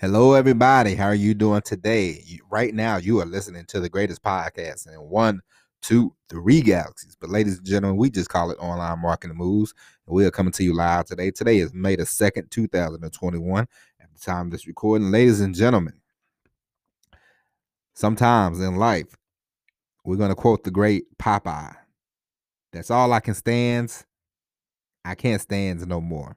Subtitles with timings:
[0.00, 0.94] Hello, everybody.
[0.94, 2.22] How are you doing today?
[2.24, 5.40] You, right now, you are listening to the greatest podcast in one,
[5.82, 7.16] two, three galaxies.
[7.20, 9.74] But, ladies and gentlemen, we just call it Online Marketing Moves.
[10.06, 11.32] And we are coming to you live today.
[11.32, 13.66] Today is May the 2nd, 2021.
[14.00, 15.94] At the time of this recording, ladies and gentlemen,
[17.92, 19.16] sometimes in life,
[20.04, 21.74] we're going to quote the great Popeye.
[22.72, 24.04] That's all I can stand.
[25.04, 26.36] I can't stand no more.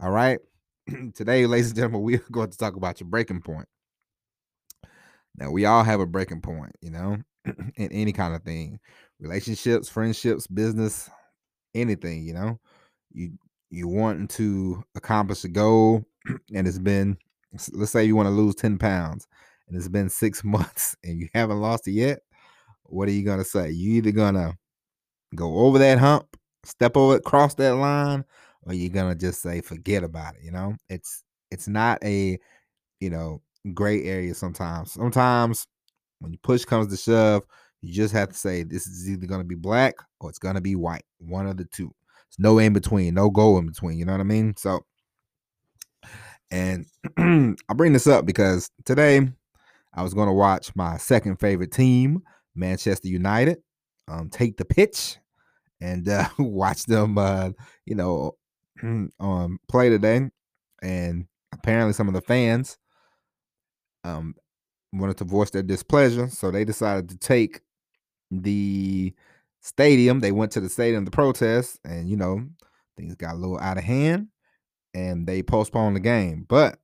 [0.00, 0.38] All right.
[1.14, 3.66] Today, ladies and gentlemen, we are going to talk about your breaking point.
[5.36, 7.18] Now, we all have a breaking point, you know,
[7.76, 8.78] in any kind of thing
[9.20, 11.08] relationships, friendships, business,
[11.74, 12.60] anything, you know.
[13.12, 13.32] You
[13.70, 16.04] you wanting to accomplish a goal,
[16.54, 17.16] and it's been
[17.72, 19.26] let's say you want to lose 10 pounds,
[19.68, 22.20] and it's been six months and you haven't lost it yet.
[22.84, 23.70] What are you gonna say?
[23.70, 24.54] You either gonna
[25.34, 28.24] go over that hump, step over it, cross that line,
[28.66, 30.42] or you're gonna just say forget about it.
[30.42, 32.38] You know, it's it's not a
[33.00, 34.92] you know gray area sometimes.
[34.92, 35.66] Sometimes
[36.20, 37.44] when you push comes to shove,
[37.80, 40.74] you just have to say this is either gonna be black or it's gonna be
[40.74, 41.04] white.
[41.18, 41.94] One of the two.
[42.28, 43.98] It's no in between, no go in between.
[43.98, 44.54] You know what I mean?
[44.56, 44.84] So,
[46.50, 46.86] and
[47.18, 49.28] I bring this up because today
[49.94, 52.22] I was to watch my second favorite team,
[52.54, 53.58] Manchester United,
[54.08, 55.18] um, take the pitch
[55.80, 57.50] and uh, watch them, uh,
[57.86, 58.36] you know,
[58.84, 60.30] um, play today.
[60.82, 62.78] And apparently, some of the fans
[64.04, 64.34] um,
[64.92, 67.60] wanted to voice their displeasure, so they decided to take
[68.30, 69.14] the
[69.60, 70.20] stadium.
[70.20, 72.46] They went to the stadium to protest, and you know,
[72.96, 74.28] things got a little out of hand,
[74.92, 76.44] and they postponed the game.
[76.48, 76.78] But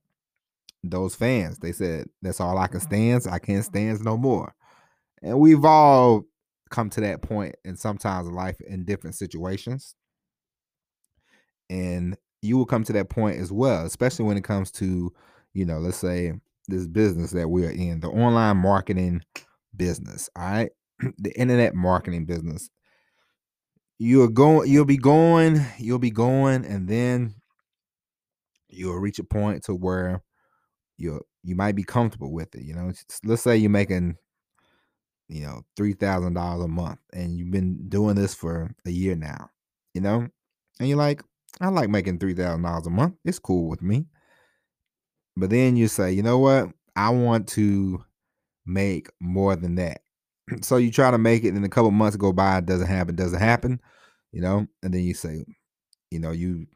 [0.83, 3.23] those fans, they said, "That's all I can stand.
[3.29, 4.55] I can't stand no more."
[5.21, 6.23] And we've all
[6.71, 9.95] come to that point in sometimes life in different situations.
[11.71, 15.13] And you will come to that point as well, especially when it comes to,
[15.53, 16.33] you know, let's say
[16.67, 19.21] this business that we're in, the online marketing
[19.75, 20.29] business.
[20.35, 20.69] All right.
[21.17, 22.69] the internet marketing business.
[23.97, 27.35] You're going, you'll be going, you'll be going, and then
[28.67, 30.23] you'll reach a point to where
[30.97, 32.63] you you might be comfortable with it.
[32.63, 32.91] You know,
[33.23, 34.17] let's say you're making
[35.31, 39.15] you know, three thousand dollars a month, and you've been doing this for a year
[39.15, 39.49] now,
[39.93, 40.27] you know,
[40.79, 41.23] and you're like,
[41.59, 43.15] I like making three thousand dollars a month.
[43.25, 44.05] It's cool with me.
[45.35, 46.69] But then you say, you know what?
[46.95, 48.03] I want to
[48.65, 50.01] make more than that.
[50.61, 53.15] so you try to make it, and a couple months go by, it doesn't happen,
[53.15, 53.79] doesn't happen,
[54.31, 55.45] you know, and then you say,
[56.09, 56.67] you know, you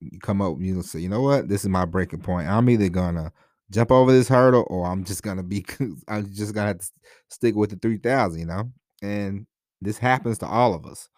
[0.00, 1.48] you come up, and you say, you know what?
[1.48, 2.48] This is my breaking point.
[2.48, 3.32] I'm either gonna
[3.70, 5.64] jump over this hurdle or I'm just gonna be
[6.08, 6.86] I'm just gonna have to
[7.30, 8.70] stick with the 3000, you know?
[9.02, 9.46] And
[9.80, 11.08] this happens to all of us.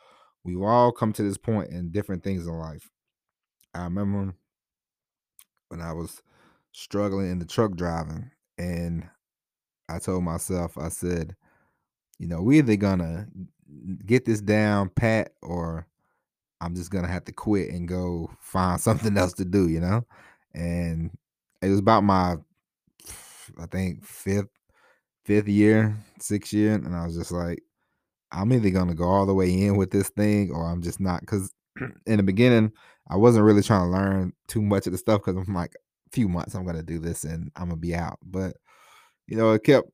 [0.45, 2.89] We've all come to this point in different things in life.
[3.75, 4.34] I remember
[5.69, 6.23] when I was
[6.73, 9.09] struggling in the truck driving and
[9.89, 11.34] I told myself, I said,
[12.19, 13.27] you know, we're either gonna
[14.05, 15.87] get this down pat or
[16.61, 20.05] I'm just gonna have to quit and go find something else to do, you know?
[20.55, 21.11] And
[21.62, 22.37] it was about my
[23.59, 24.49] I think fifth
[25.25, 27.62] fifth year, sixth year, and I was just like,
[28.33, 31.21] I'm either gonna go all the way in with this thing or I'm just not.
[31.21, 31.53] Because
[32.07, 32.73] in the beginning,
[33.09, 36.11] I wasn't really trying to learn too much of the stuff because I'm like, a
[36.13, 38.19] few months I'm gonna do this and I'm gonna be out.
[38.23, 38.57] But
[39.27, 39.89] you know, it kept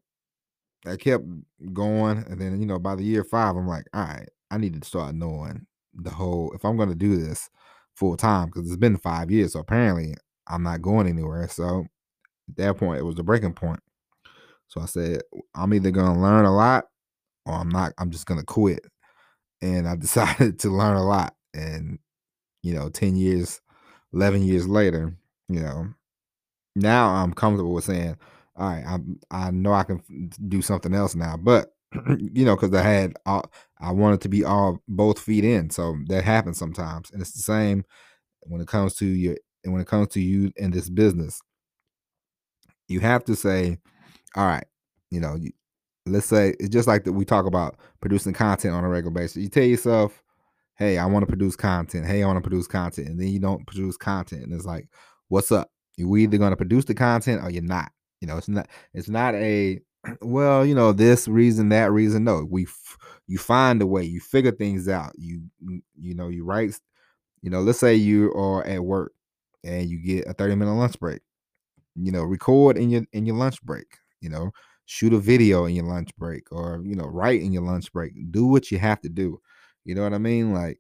[0.87, 1.25] I kept
[1.73, 4.81] going, and then you know, by the year five, I'm like, all right, I need
[4.81, 6.53] to start knowing the whole.
[6.55, 7.49] If I'm gonna do this
[7.97, 10.15] full time, because it's been five years, so apparently
[10.47, 11.49] I'm not going anywhere.
[11.49, 11.87] So
[12.49, 13.81] at that point, it was the breaking point.
[14.69, 15.23] So I said,
[15.55, 16.85] I'm either gonna learn a lot
[17.47, 18.85] or I'm not, I'm just gonna quit.
[19.63, 21.35] And I decided to learn a lot.
[21.55, 21.99] And,
[22.65, 23.61] you know, 10 years,
[24.13, 25.17] 11 years later,
[25.49, 25.89] you know,
[26.75, 28.17] now I'm comfortable with saying,
[28.57, 31.37] all right, I'm, I know I can do something else now.
[31.37, 31.75] But,
[32.19, 35.71] you know, because I had, all, I wanted to be all both feet in.
[35.71, 37.11] So that happens sometimes.
[37.11, 37.85] And it's the same
[38.43, 41.41] when it comes to your, and when it comes to you in this business
[42.89, 43.79] you have to say,
[44.37, 44.67] all right,
[45.11, 45.53] you know, you,
[46.07, 49.43] let's say it's just like that we talk about producing content on a regular basis.
[49.43, 50.23] You tell yourself,
[50.77, 52.07] hey, I want to produce content.
[52.07, 53.09] Hey, I want to produce content.
[53.09, 54.43] And then you don't produce content.
[54.43, 54.89] And it's like,
[55.29, 55.71] what's up?
[55.97, 57.93] You're either going to produce the content or you're not.
[58.21, 59.81] You know, it's not it's not a
[60.23, 62.25] well, you know, this reason, that reason.
[62.25, 65.13] No, we f- you find a way, you figure things out.
[65.17, 65.43] You
[66.01, 66.79] you know, you write,
[67.43, 69.13] you know, let's say you are at work
[69.63, 71.21] and you get a 30 minute lunch break
[71.97, 74.51] you know record in your in your lunch break you know
[74.87, 78.13] shoot a video in your lunch break or you know write in your lunch break
[78.31, 79.41] do what you have to do
[79.85, 80.79] you know what i mean like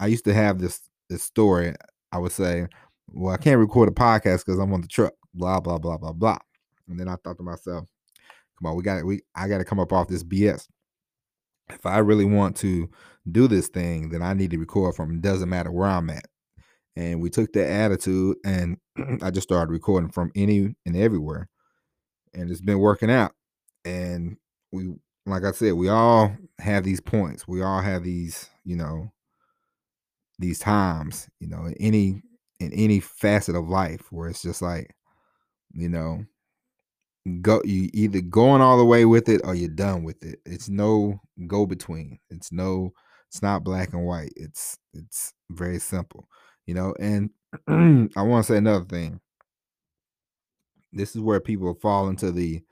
[0.00, 1.74] i used to have this this story
[2.12, 2.66] i would say
[3.08, 6.12] well i can't record a podcast because i'm on the truck blah blah blah blah
[6.12, 6.38] blah.
[6.88, 7.88] And then I thought to myself,
[8.58, 10.66] come on, we got we I got to come up off this BS.
[11.68, 12.88] If I really want to
[13.30, 15.10] do this thing, then I need to record from.
[15.10, 16.26] It doesn't matter where I'm at.
[16.94, 18.78] And we took that attitude, and
[19.22, 21.48] I just started recording from any and everywhere,
[22.32, 23.32] and it's been working out.
[23.84, 24.36] And
[24.72, 24.94] we,
[25.26, 27.46] like I said, we all have these points.
[27.48, 29.12] We all have these, you know,
[30.38, 32.22] these times, you know, in any
[32.60, 34.94] in any facet of life where it's just like,
[35.72, 36.24] you know,
[37.42, 40.40] go you either going all the way with it or you're done with it.
[40.46, 42.18] It's no go between.
[42.30, 42.92] It's no
[43.28, 44.32] it's not black and white.
[44.36, 46.28] It's it's very simple.
[46.66, 47.30] You know, and
[48.16, 49.20] I want to say another thing.
[50.92, 52.62] This is where people fall into the,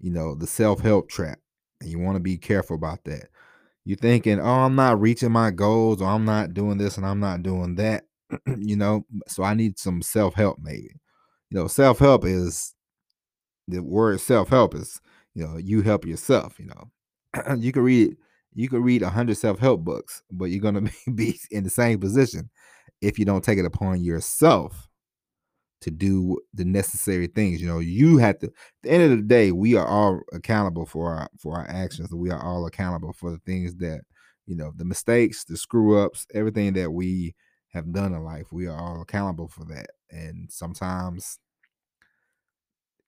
[0.00, 1.38] you know, the self-help trap.
[1.80, 3.28] And you want to be careful about that.
[3.84, 7.20] You're thinking, oh, I'm not reaching my goals, or I'm not doing this and I'm
[7.20, 8.04] not doing that.
[8.58, 10.90] you know, so I need some self-help, maybe.
[11.50, 12.74] You know, self-help is
[13.68, 15.00] the word self-help is
[15.34, 18.16] you know you help yourself you know you can read
[18.54, 22.50] you can read a 100 self-help books but you're to be in the same position
[23.00, 24.87] if you don't take it upon yourself
[25.80, 28.52] to do the necessary things you know you have to at
[28.82, 32.30] the end of the day we are all accountable for our for our actions we
[32.30, 34.00] are all accountable for the things that
[34.46, 37.34] you know the mistakes the screw ups everything that we
[37.72, 41.38] have done in life we are all accountable for that and sometimes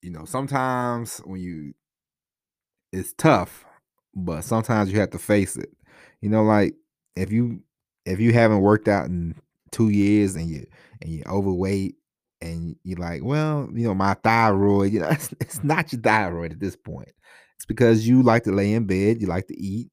[0.02, 1.74] you know, sometimes when you
[2.92, 3.64] it's tough,
[4.14, 5.70] but sometimes you have to face it.
[6.20, 6.74] You know, like
[7.16, 7.62] if you
[8.04, 9.34] if you haven't worked out in
[9.70, 10.66] two years and you
[11.00, 11.96] and you're overweight
[12.40, 16.52] and you're like, well, you know, my thyroid, you know, it's, it's not your thyroid
[16.52, 17.12] at this point.
[17.56, 19.90] It's because you like to lay in bed, you like to eat,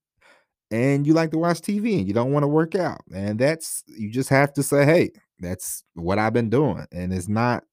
[0.72, 3.02] and you like to watch TV and you don't want to work out.
[3.14, 6.86] And that's you just have to say, hey, that's what I've been doing.
[6.92, 7.64] And it's not,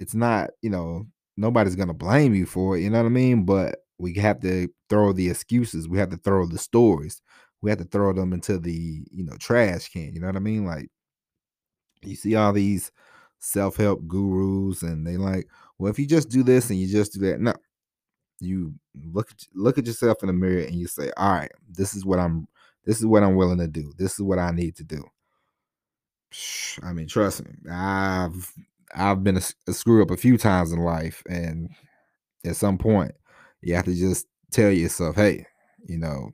[0.00, 1.06] it's not, you know,
[1.36, 3.44] nobody's gonna blame you for it, you know what I mean?
[3.44, 7.20] But we have to throw the excuses, we have to throw the stories,
[7.62, 10.40] we have to throw them into the you know trash can, you know what I
[10.40, 10.64] mean?
[10.64, 10.88] Like
[12.02, 12.90] you see all these
[13.38, 15.48] self-help gurus and they like,
[15.78, 17.54] well, if you just do this and you just do that, no.
[18.40, 18.74] You
[19.12, 22.20] look look at yourself in the mirror and you say, all right, this is what
[22.20, 22.46] I'm
[22.84, 23.92] this is what I'm willing to do.
[23.98, 25.04] This is what I need to do.
[26.82, 28.52] I mean, trust me, I've
[28.94, 31.70] I've been a, a screw up a few times in life, and
[32.44, 33.12] at some point,
[33.62, 35.46] you have to just tell yourself, "Hey,
[35.86, 36.30] you know,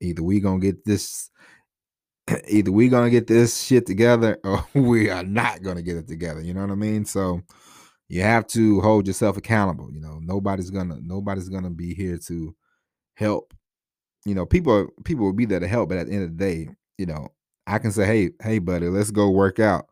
[0.00, 1.30] either we gonna get this,
[2.48, 6.40] either we gonna get this shit together, or we are not gonna get it together."
[6.40, 7.04] You know what I mean?
[7.04, 7.42] So
[8.08, 9.90] you have to hold yourself accountable.
[9.92, 12.54] You know, nobody's gonna nobody's gonna be here to
[13.14, 13.54] help.
[14.24, 16.44] You know, people people will be there to help, but at the end of the
[16.44, 17.28] day, you know,
[17.66, 19.86] I can say, "Hey, hey, buddy, let's go work out."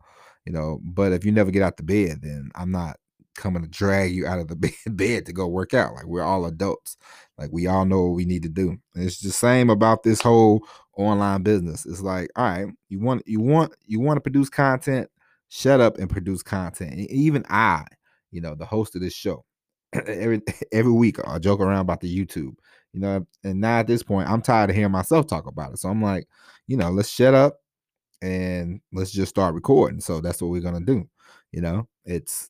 [0.47, 0.79] you know.
[0.81, 2.97] But if you never get out the bed, then I'm not
[3.37, 5.93] coming to drag you out of the bed to go work out.
[5.93, 6.97] Like we're all adults.
[7.37, 8.77] Like we all know what we need to do.
[8.95, 10.67] And it's the same about this whole
[10.97, 11.85] online business.
[11.85, 15.09] It's like, all right, you want you want you want to produce content,
[15.49, 16.93] shut up and produce content.
[16.93, 17.85] And even I,
[18.31, 19.45] you know, the host of this show,
[19.93, 20.41] every
[20.71, 22.55] every week I joke around about the YouTube.
[22.93, 25.77] You know, and now at this point, I'm tired of hearing myself talk about it.
[25.77, 26.27] So I'm like,
[26.65, 27.59] you know, let's shut up
[28.21, 29.99] and let's just start recording.
[30.01, 31.07] So that's what we're gonna do.
[31.51, 32.49] You know, it's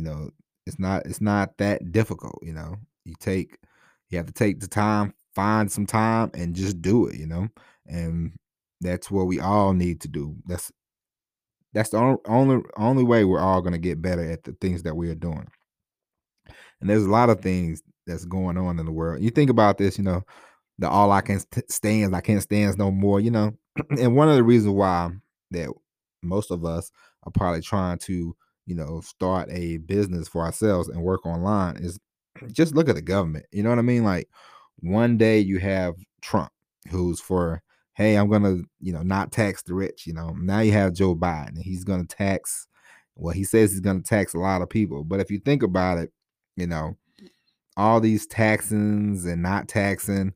[0.00, 0.30] you know,
[0.66, 2.76] it's not it's not that difficult, you know.
[3.04, 3.58] You take
[4.08, 7.48] you have to take the time, find some time and just do it, you know.
[7.86, 8.32] And
[8.80, 10.36] that's what we all need to do.
[10.46, 10.72] That's
[11.74, 14.96] that's the only only way we're all going to get better at the things that
[14.96, 15.46] we are doing.
[16.80, 19.22] And there's a lot of things that's going on in the world.
[19.22, 20.22] You think about this, you know,
[20.78, 23.52] the all I can stand, I can't stand no more, you know.
[23.98, 25.10] and one of the reasons why
[25.50, 25.68] that
[26.22, 26.90] most of us
[27.24, 28.34] are probably trying to,
[28.70, 31.98] you know, start a business for ourselves and work online is
[32.52, 33.46] just look at the government.
[33.50, 34.04] You know what I mean?
[34.04, 34.28] Like
[34.78, 36.52] one day you have Trump
[36.88, 37.62] who's for
[37.94, 40.06] hey, I'm gonna, you know, not tax the rich.
[40.06, 42.68] You know, now you have Joe Biden, and he's gonna tax.
[43.16, 45.98] Well, he says he's gonna tax a lot of people, but if you think about
[45.98, 46.12] it,
[46.56, 46.96] you know,
[47.76, 50.32] all these taxings and not taxing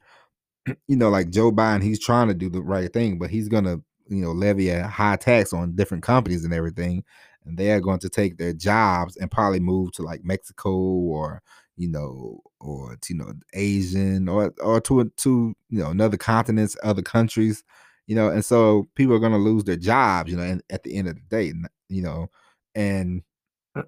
[0.88, 3.76] you know, like Joe Biden, he's trying to do the right thing, but he's gonna,
[4.09, 7.05] you know, levy a high tax on different companies and everything,
[7.44, 11.42] and they are going to take their jobs and probably move to like Mexico or
[11.76, 16.76] you know, or to, you know, Asian or or to to you know another continents,
[16.82, 17.64] other countries,
[18.06, 20.82] you know, and so people are going to lose their jobs, you know, and at
[20.84, 21.52] the end of the day,
[21.88, 22.28] you know,
[22.74, 23.22] and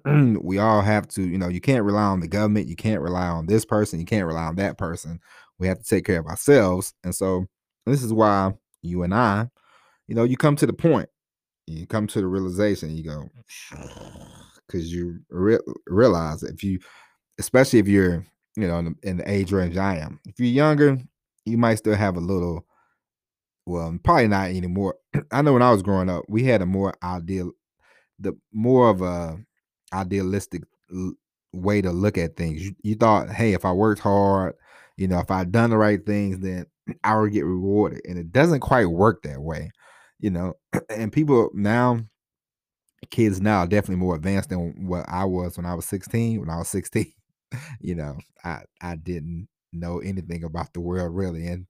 [0.41, 3.27] we all have to, you know, you can't rely on the government, you can't rely
[3.27, 5.19] on this person, you can't rely on that person
[5.59, 6.93] we have to take care of ourselves.
[7.03, 7.45] And so
[7.85, 9.49] this is why you and I,
[10.07, 11.09] you know, you come to the point,
[11.67, 13.29] you come to the realization, you go,
[14.67, 16.79] because you re- realize if you,
[17.39, 20.47] especially if you're, you know, in the, in the age range I am, if you're
[20.49, 20.97] younger,
[21.45, 22.65] you might still have a little.
[23.65, 24.95] Well, probably not anymore.
[25.31, 27.51] I know when I was growing up, we had a more ideal,
[28.19, 29.37] the more of a
[29.93, 31.13] idealistic l-
[31.53, 32.65] way to look at things.
[32.65, 34.55] You, you thought, hey, if I worked hard,
[34.95, 36.65] you know, if I'd done the right things, then
[37.03, 38.01] I would get rewarded.
[38.05, 39.71] And it doesn't quite work that way,
[40.19, 40.53] you know.
[40.89, 41.99] And people now,
[43.09, 46.39] kids now are definitely more advanced than what I was when I was 16.
[46.39, 47.13] When I was 16,
[47.79, 51.45] you know, I I didn't know anything about the world really.
[51.47, 51.67] And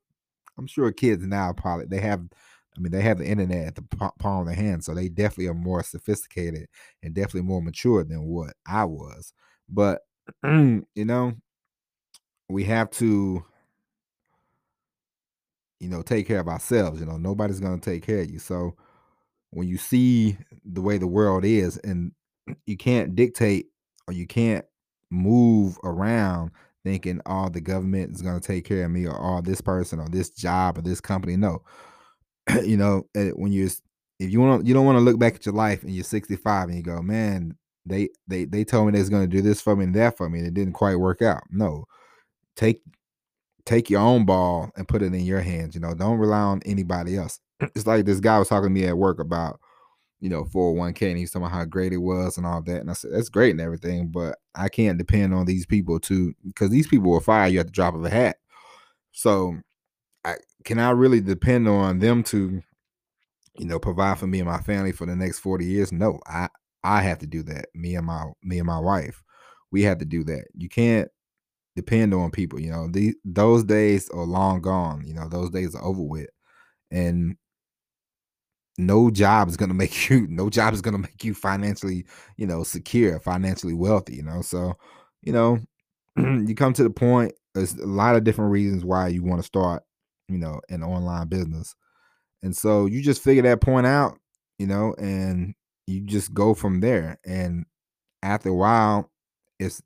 [0.58, 2.22] I'm sure kids now probably they have
[2.77, 3.84] I mean, they have the internet at the
[4.20, 6.68] palm of their hand, so they definitely are more sophisticated
[7.04, 9.34] and definitely more mature than what I was.
[9.70, 10.01] But
[10.46, 11.34] you know,
[12.50, 13.44] we have to,
[15.80, 17.00] you know, take care of ourselves.
[17.00, 18.40] You know, nobody's gonna take care of you.
[18.40, 18.76] So
[19.52, 22.12] when you see the way the world is, and
[22.66, 23.68] you can't dictate
[24.08, 24.66] or you can't
[25.12, 26.52] move around
[26.84, 30.10] thinking, "Oh, the government is gonna take care of me," or "Oh, this person or
[30.10, 31.64] this job or this company." No,
[32.64, 33.70] you know, eh, when you're
[34.20, 36.04] if you want to, you don't want to look back at your life and you're
[36.04, 37.56] 65 and you go, man,
[37.86, 40.18] they they they told me they was going to do this for me and that
[40.18, 41.44] for me, and it didn't quite work out.
[41.52, 41.86] No,
[42.56, 42.82] take
[43.68, 45.76] take your own ball and put it in your hands.
[45.76, 47.40] You know, don't rely on anybody else.
[47.76, 49.60] It's like this guy was talking to me at work about
[50.20, 52.90] you know 401k and he's talking about how great it was and all that, and
[52.90, 56.72] I said that's great and everything, but I can't depend on these people to because
[56.72, 58.38] these people will fire you at the drop of a hat.
[59.12, 59.58] So
[60.26, 62.62] I can I really depend on them to
[63.58, 65.92] you know, provide for me and my family for the next 40 years.
[65.92, 66.50] No, I
[66.84, 67.68] I have to do that.
[67.74, 69.24] Me and my me and my wife.
[69.72, 70.46] We have to do that.
[70.56, 71.10] You can't
[71.78, 72.90] depend on people, you know.
[72.92, 76.30] The those days are long gone, you know, those days are over with.
[76.92, 77.38] And
[78.78, 82.06] no job is gonna make you no job is gonna make you financially,
[82.38, 84.42] you know, secure, financially wealthy, you know.
[84.42, 84.76] So,
[85.22, 85.60] you know,
[86.18, 89.48] you come to the point, there's a lot of different reasons why you want to
[89.48, 89.84] start,
[90.30, 91.76] you know, an online business
[92.44, 94.18] and so you just figure that point out,
[94.60, 95.56] you know, and
[95.88, 97.20] you just go from there.
[97.26, 97.66] And
[98.24, 99.12] after a while,
[99.60, 99.82] it's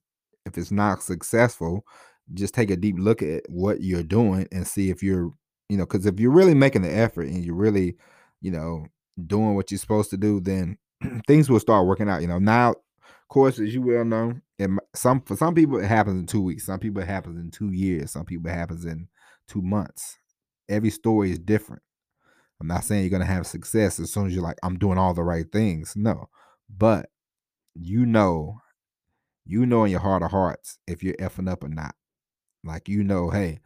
[0.46, 1.86] if it's not successful,
[2.34, 5.32] just take a deep look at what you're doing and see if you're,
[5.70, 7.96] you know, because if you're really making the effort and you're really,
[8.42, 8.86] you know,
[9.28, 10.78] doing what you're supposed to do, then
[11.28, 12.22] things will start working out.
[12.22, 15.88] You know, now, of course, as you well know, and some for some people it
[15.88, 18.86] happens in two weeks, some people it happens in two years, some people it happens
[18.86, 19.08] in
[19.48, 20.18] two months.
[20.70, 21.82] Every story is different
[22.62, 25.16] I'm not saying you're gonna have success as soon as you're like, I'm doing all
[25.16, 25.96] the right things.
[25.96, 26.30] No.
[26.70, 27.10] But
[27.74, 28.61] you know,
[29.46, 31.96] you know in your heart of hearts if you're effing up or not.
[32.64, 33.60] Like you know, hey,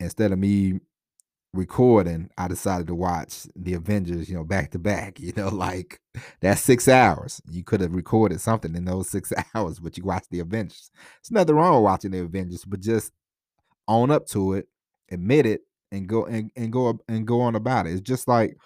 [0.00, 0.80] instead of me
[1.54, 5.18] recording, I decided to watch the Avengers, you know, back to back.
[5.18, 6.00] You know, like
[6.40, 7.40] that's six hours.
[7.48, 10.90] You could have recorded something in those six hours, but you watched the Avengers.
[10.94, 13.12] There's nothing wrong with watching the Avengers, but just
[13.86, 14.68] own up to it,
[15.10, 17.92] admit it, and go and, and go and go on about it.
[17.92, 18.56] It's just like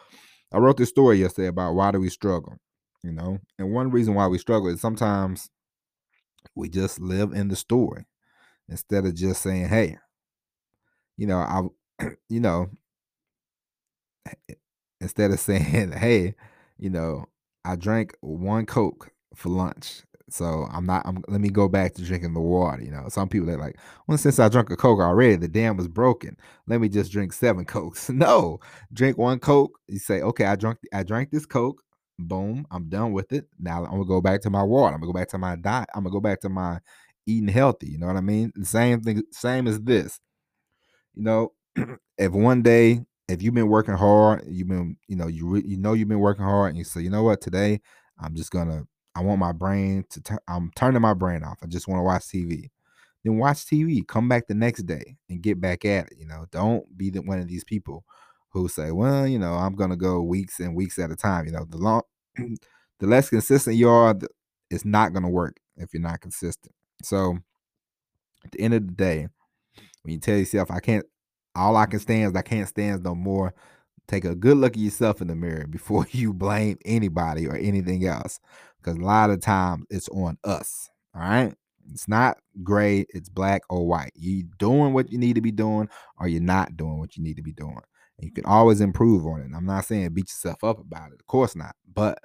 [0.53, 2.57] I wrote this story yesterday about why do we struggle,
[3.03, 3.39] you know?
[3.59, 5.49] And one reason why we struggle is sometimes
[6.55, 8.07] we just live in the story
[8.69, 9.99] instead of just saying, "Hey,
[11.17, 11.63] you know, I
[12.29, 12.71] you know,
[15.01, 16.35] instead of saying, "Hey,
[16.79, 17.27] you know,
[17.65, 21.03] I drank one Coke for lunch." So I'm not.
[21.07, 21.23] I'm.
[21.29, 22.83] Let me go back to drinking the water.
[22.83, 25.77] You know, some people they're like, "Well, since I drank a Coke already, the dam
[25.77, 26.37] was broken.
[26.67, 28.59] Let me just drink seven Cokes." No,
[28.93, 29.79] drink one Coke.
[29.89, 30.79] You say, "Okay, I drank.
[30.95, 31.83] I drank this Coke.
[32.29, 33.47] Boom, I'm done with it.
[33.59, 34.95] Now I'm gonna go back to my water.
[34.95, 35.89] I'm gonna go back to my diet.
[35.95, 36.81] I'm gonna go back to my
[37.27, 37.89] eating healthy.
[37.89, 38.53] You know what I mean?
[38.55, 39.23] The same thing.
[39.33, 40.21] Same as this.
[41.15, 41.53] You know,
[42.19, 45.77] if one day, if you've been working hard, you've been, you know, you re- you
[45.77, 47.81] know you've been working hard, and you say, you know what, today
[48.19, 51.59] I'm just gonna, I want my brain to, tu- I'm turning my brain off.
[51.63, 52.71] I just want to watch TV.
[53.25, 54.03] Then watch TV.
[54.03, 56.19] Come back the next day and get back at it.
[56.19, 58.05] You know, don't be the, one of these people
[58.51, 61.47] who say, well, you know, I'm gonna go weeks and weeks at a time.
[61.47, 62.03] You know, the long,
[62.37, 64.17] the less consistent you are,
[64.71, 66.75] it's not gonna work if you're not consistent.
[67.03, 67.39] So
[68.45, 69.29] at the end of the day
[70.03, 71.07] when you tell yourself, I can't,
[71.55, 72.03] all I can mm-hmm.
[72.03, 73.55] stand is I can't stand no more.
[74.09, 78.07] Take a good look at yourself in the mirror before you blame anybody or anything
[78.07, 78.41] else.
[78.79, 80.89] Because a lot of times it's on us.
[81.15, 81.55] All right.
[81.91, 84.13] It's not gray, it's black or white.
[84.15, 87.37] You doing what you need to be doing, or you're not doing what you need
[87.37, 87.81] to be doing.
[88.23, 89.51] You can always improve on it.
[89.55, 91.21] I'm not saying beat yourself up about it.
[91.21, 91.75] Of course not.
[91.93, 92.19] But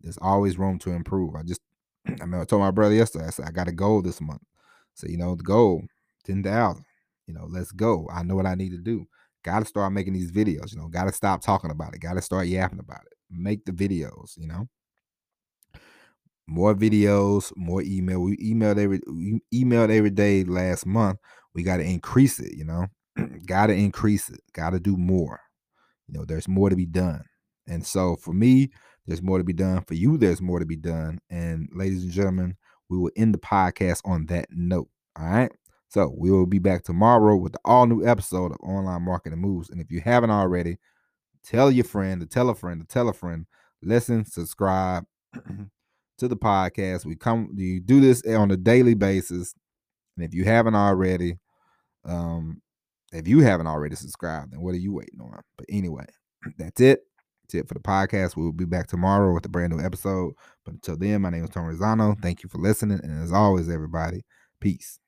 [0.00, 1.34] there's always room to improve.
[1.34, 1.60] I just
[2.20, 4.42] I mean I told my brother yesterday, I said, I got a goal this month.
[4.94, 5.82] So, you know, the goal,
[6.24, 6.84] 10,000.
[7.26, 8.08] You know, let's go.
[8.12, 9.06] I know what I need to do.
[9.44, 10.72] Got to start making these videos.
[10.72, 12.00] You know, got to stop talking about it.
[12.00, 13.12] Got to start yapping about it.
[13.30, 14.36] Make the videos.
[14.36, 14.68] You know,
[16.46, 18.20] more videos, more email.
[18.20, 21.18] We emailed every we emailed every day last month.
[21.54, 22.86] We got to increase it, you know.
[23.46, 24.40] got to increase it.
[24.52, 25.40] Got to do more.
[26.08, 27.24] You know, there's more to be done.
[27.66, 28.70] And so for me,
[29.06, 29.82] there's more to be done.
[29.84, 31.18] For you, there's more to be done.
[31.30, 32.56] And ladies and gentlemen,
[32.88, 34.88] we will end the podcast on that note.
[35.18, 35.52] All right.
[35.88, 39.70] So we will be back tomorrow with the all new episode of Online Marketing Moves.
[39.70, 40.78] And if you haven't already,
[41.44, 43.46] tell your friend to tell a friend to tell a friend.
[43.82, 45.04] Listen, subscribe
[46.18, 47.06] to the podcast.
[47.06, 49.54] We come, you do this on a daily basis.
[50.16, 51.38] And if you haven't already,
[52.04, 52.60] um,
[53.12, 55.40] if you haven't already subscribed, then what are you waiting on?
[55.56, 56.06] But anyway,
[56.58, 57.00] that's it.
[57.42, 58.36] That's it for the podcast.
[58.36, 60.34] We will be back tomorrow with a brand new episode.
[60.64, 62.20] But until then, my name is Tom Rosano.
[62.20, 63.00] Thank you for listening.
[63.02, 64.22] And as always, everybody,
[64.60, 64.98] peace.